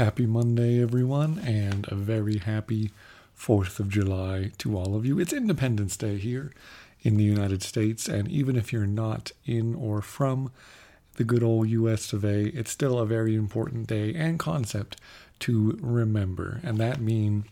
[0.00, 2.90] Happy Monday, everyone, and a very happy
[3.38, 5.18] 4th of July to all of you.
[5.18, 6.54] It's Independence Day here
[7.02, 10.52] in the United States, and even if you're not in or from
[11.16, 14.96] the good old US of A, it's still a very important day and concept
[15.40, 16.60] to remember.
[16.62, 17.44] And that means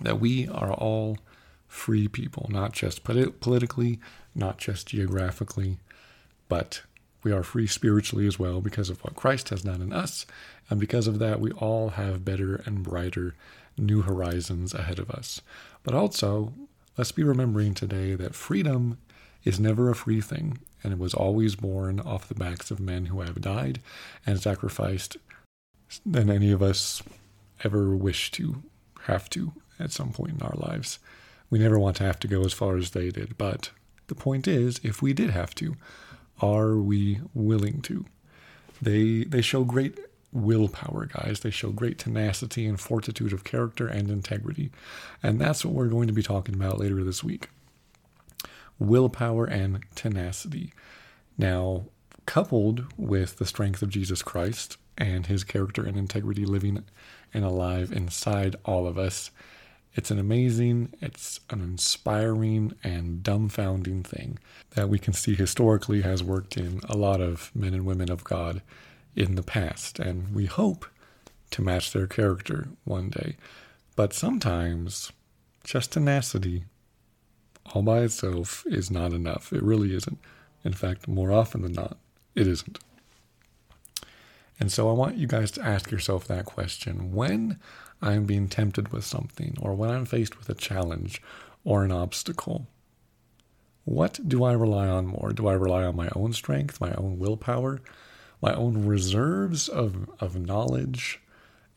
[0.00, 1.18] that we are all
[1.66, 3.98] free people, not just polit- politically,
[4.32, 5.78] not just geographically,
[6.48, 6.82] but
[7.24, 10.26] we are free spiritually as well because of what Christ has done in us.
[10.70, 13.34] And because of that, we all have better and brighter
[13.76, 15.40] new horizons ahead of us.
[15.82, 16.52] But also,
[16.96, 18.98] let's be remembering today that freedom
[19.42, 23.06] is never a free thing, and it was always born off the backs of men
[23.06, 23.80] who have died
[24.26, 25.16] and sacrificed
[26.04, 27.02] than any of us
[27.62, 28.62] ever wish to
[29.02, 30.98] have to at some point in our lives.
[31.50, 33.70] We never want to have to go as far as they did, but
[34.06, 35.76] the point is, if we did have to,
[36.40, 38.06] are we willing to?
[38.80, 39.98] They they show great
[40.32, 41.40] willpower, guys.
[41.40, 44.70] They show great tenacity and fortitude of character and integrity.
[45.22, 47.48] And that's what we're going to be talking about later this week.
[48.78, 50.72] Willpower and tenacity.
[51.38, 51.84] Now,
[52.26, 56.82] coupled with the strength of Jesus Christ and his character and integrity living
[57.32, 59.30] and alive inside all of us,
[59.94, 64.38] it's an amazing, it's an inspiring and dumbfounding thing
[64.70, 68.24] that we can see historically has worked in a lot of men and women of
[68.24, 68.60] God
[69.14, 70.00] in the past.
[70.00, 70.86] And we hope
[71.52, 73.36] to match their character one day.
[73.94, 75.12] But sometimes
[75.62, 76.64] just tenacity
[77.72, 79.52] all by itself is not enough.
[79.52, 80.18] It really isn't.
[80.64, 81.96] In fact, more often than not,
[82.34, 82.78] it isn't.
[84.60, 87.12] And so I want you guys to ask yourself that question.
[87.12, 87.58] When
[88.00, 91.20] I'm being tempted with something, or when I'm faced with a challenge
[91.64, 92.66] or an obstacle,
[93.84, 95.32] what do I rely on more?
[95.32, 97.80] Do I rely on my own strength, my own willpower,
[98.40, 101.20] my own reserves of, of knowledge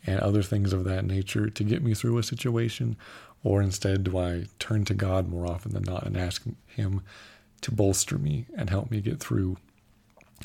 [0.05, 2.95] and other things of that nature to get me through a situation?
[3.43, 7.01] Or instead, do I turn to God more often than not and ask Him
[7.61, 9.57] to bolster me and help me get through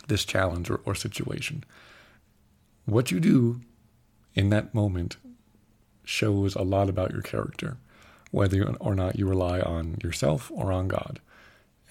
[0.08, 1.64] this challenge or, or situation?
[2.86, 3.60] What you do
[4.34, 5.16] in that moment
[6.04, 7.76] shows a lot about your character,
[8.30, 11.20] whether or not you rely on yourself or on God.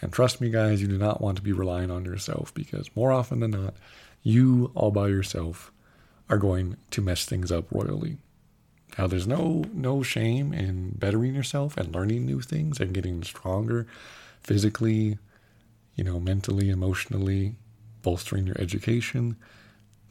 [0.01, 3.11] And trust me, guys, you do not want to be relying on yourself because more
[3.11, 3.75] often than not,
[4.23, 5.71] you all by yourself
[6.29, 8.17] are going to mess things up royally.
[8.97, 13.87] Now, there's no no shame in bettering yourself and learning new things and getting stronger
[14.41, 15.17] physically,
[15.95, 17.55] you know, mentally, emotionally,
[18.01, 19.37] bolstering your education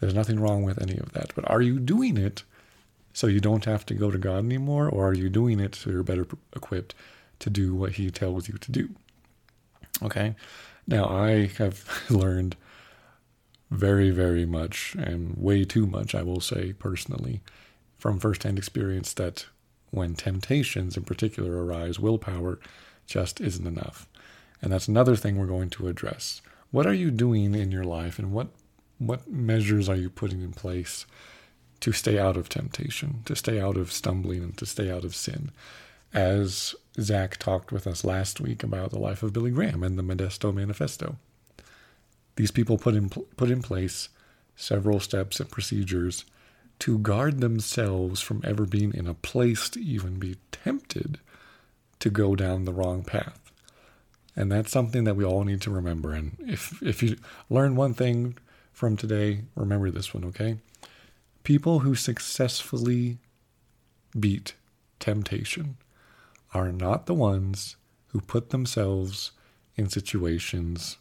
[0.01, 1.33] there's nothing wrong with any of that.
[1.35, 2.43] But are you doing it
[3.13, 5.91] so you don't have to go to God anymore, or are you doing it so
[5.91, 6.95] you're better equipped
[7.41, 8.91] to do what He tells you to do?
[10.03, 10.35] Okay.
[10.87, 12.57] Now, I have learned
[13.71, 17.41] very, very much, and way too much, I will say personally,
[17.99, 19.47] from firsthand experience that
[19.91, 22.59] when temptations in particular arise, willpower
[23.07, 24.09] just isn't enough.
[24.63, 26.43] And that's another thing we're going to address.
[26.71, 28.49] What are you doing in your life, and what
[29.01, 31.07] what measures are you putting in place
[31.81, 35.17] to stay out of temptation, to stay out of stumbling, and to stay out of
[35.17, 35.51] sin?
[36.13, 40.03] As Zach talked with us last week about the life of Billy Graham and the
[40.03, 41.17] Modesto Manifesto.
[42.37, 44.11] These people put in, put in place
[44.55, 46.25] several steps and procedures
[46.81, 51.19] to guard themselves from ever being in a place to even be tempted
[52.01, 53.53] to go down the wrong path.
[54.37, 56.13] And that's something that we all need to remember.
[56.13, 57.17] And if, if you
[57.49, 58.37] learn one thing
[58.73, 60.59] from today, remember this one, okay?
[61.43, 63.19] People who successfully
[64.19, 64.55] beat
[64.99, 65.77] temptation
[66.53, 67.77] are not the ones
[68.09, 69.33] who put themselves
[69.77, 70.97] in situations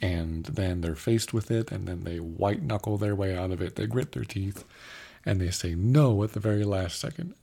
[0.00, 3.62] and then they're faced with it and then they white knuckle their way out of
[3.62, 3.76] it.
[3.76, 4.64] They grit their teeth
[5.24, 7.34] and they say no at the very last second.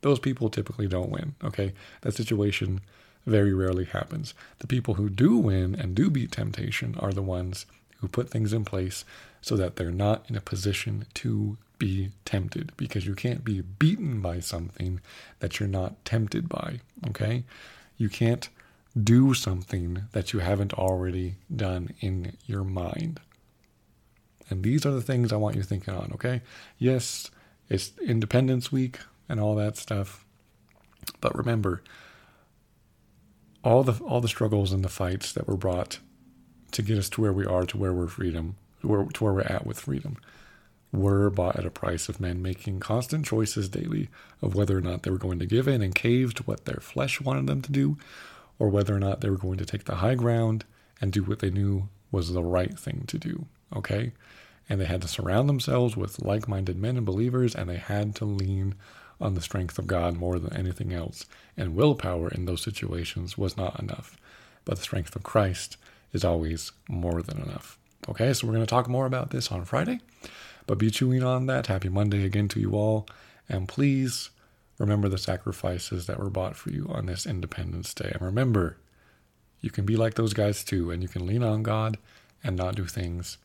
[0.00, 1.72] Those people typically don't win, okay?
[2.00, 2.80] That situation
[3.24, 4.34] very rarely happens.
[4.58, 7.66] The people who do win and do beat temptation are the ones
[8.02, 9.04] who put things in place
[9.40, 14.20] so that they're not in a position to be tempted because you can't be beaten
[14.20, 15.00] by something
[15.38, 16.80] that you're not tempted by.
[17.08, 17.44] Okay?
[17.96, 18.48] You can't
[19.00, 23.20] do something that you haven't already done in your mind.
[24.50, 26.42] And these are the things I want you thinking on, okay?
[26.76, 27.30] Yes,
[27.68, 28.98] it's Independence Week
[29.28, 30.26] and all that stuff.
[31.20, 31.82] But remember,
[33.64, 36.00] all the all the struggles and the fights that were brought
[36.72, 39.42] to get us to where we are, to where we're freedom, where, to where we're
[39.42, 40.16] at with freedom,
[40.92, 44.08] were bought at a price of men making constant choices daily
[44.42, 46.80] of whether or not they were going to give in and cave to what their
[46.80, 47.96] flesh wanted them to do,
[48.58, 50.64] or whether or not they were going to take the high ground
[51.00, 53.46] and do what they knew was the right thing to do.
[53.74, 54.12] Okay?
[54.68, 58.14] and they had to surround themselves with like minded men and believers, and they had
[58.16, 58.74] to lean
[59.20, 61.26] on the strength of God more than anything else.
[61.56, 64.16] And willpower in those situations was not enough.
[64.64, 65.76] But the strength of Christ
[66.12, 67.78] is always more than enough.
[68.08, 70.00] Okay, so we're going to talk more about this on Friday.
[70.66, 71.66] But be chewing on that.
[71.66, 73.06] Happy Monday again to you all.
[73.48, 74.30] And please
[74.78, 78.10] remember the sacrifices that were bought for you on this Independence Day.
[78.12, 78.76] And remember,
[79.60, 81.96] you can be like those guys too, and you can lean on God
[82.42, 83.38] and not do things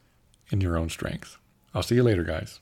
[0.49, 1.37] in your own strength.
[1.73, 2.59] I'll see you later, guys.